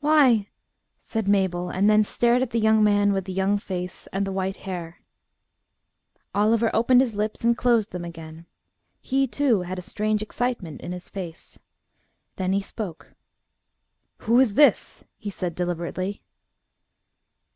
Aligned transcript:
"Why," 0.00 0.48
said 0.98 1.28
Mabel; 1.28 1.68
and 1.70 1.88
then 1.88 2.02
stared 2.02 2.42
at 2.42 2.50
the 2.50 2.60
man 2.70 3.12
with 3.12 3.24
the 3.26 3.32
young 3.32 3.56
face 3.56 4.08
and 4.12 4.26
the 4.26 4.32
white 4.32 4.56
hair. 4.56 4.98
Oliver 6.34 6.74
opened 6.74 7.00
his 7.00 7.14
lips 7.14 7.44
and 7.44 7.56
closed 7.56 7.92
them 7.92 8.04
again. 8.04 8.46
He, 9.00 9.28
too, 9.28 9.60
had 9.60 9.78
a 9.78 9.82
strange 9.82 10.22
excitement 10.22 10.80
in 10.80 10.90
his 10.90 11.08
face. 11.08 11.60
Then 12.34 12.52
he 12.52 12.60
spoke. 12.60 13.14
"Who 14.22 14.40
is 14.40 14.54
this?" 14.54 15.04
he 15.16 15.30
said 15.30 15.54
deliberately. 15.54 16.20